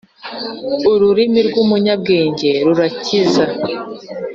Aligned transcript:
ururimi 0.91 1.41
rw’umunyabwenge 1.47 2.51
rurakiza 2.65 3.43